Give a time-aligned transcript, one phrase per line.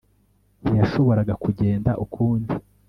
[0.61, 2.51] Ntiyashoboraga kugenda ukundi